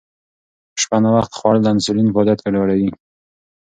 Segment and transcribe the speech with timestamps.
[0.73, 2.89] په شپه ناوخته خوړل د انسولین فعالیت ګډوډوي.